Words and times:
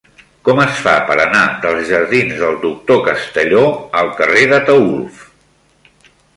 Com 0.47 0.61
es 0.61 0.79
fa 0.85 0.93
per 1.09 1.17
anar 1.25 1.41
dels 1.65 1.85
jardins 1.91 2.41
del 2.45 2.57
Doctor 2.65 3.03
Castelló 3.11 3.63
al 4.03 4.13
carrer 4.23 4.49
d'Ataülf? 4.55 5.25